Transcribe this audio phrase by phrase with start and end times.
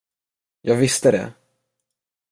[0.61, 1.33] Jag visste det.